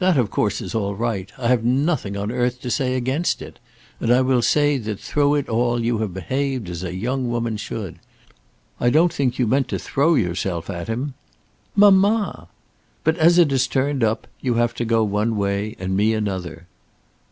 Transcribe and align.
"That 0.00 0.18
of 0.18 0.28
course 0.28 0.60
is 0.60 0.74
all 0.74 0.96
right. 0.96 1.30
I 1.38 1.46
have 1.46 1.62
nothing 1.62 2.16
on 2.16 2.32
earth 2.32 2.60
to 2.62 2.68
say 2.68 2.96
against 2.96 3.40
it. 3.40 3.60
And 4.00 4.12
I 4.12 4.20
will 4.20 4.42
say 4.42 4.76
that 4.76 4.98
through 4.98 5.36
it 5.36 5.48
all 5.48 5.80
you 5.84 5.98
have 5.98 6.12
behaved 6.12 6.68
as 6.68 6.82
a 6.82 6.96
young 6.96 7.28
woman 7.30 7.56
should. 7.56 8.00
I 8.80 8.90
don't 8.90 9.12
think 9.12 9.38
you 9.38 9.46
meant 9.46 9.68
to 9.68 9.78
throw 9.78 10.16
yourself 10.16 10.68
at 10.68 10.88
him." 10.88 11.14
"Mamma!" 11.76 12.48
"But 13.04 13.16
as 13.18 13.38
it 13.38 13.52
has 13.52 13.68
turned 13.68 14.02
up, 14.02 14.26
you 14.40 14.54
have 14.54 14.74
to 14.74 14.84
go 14.84 15.04
one 15.04 15.36
way 15.36 15.76
and 15.78 15.96
me 15.96 16.12
another." 16.12 16.66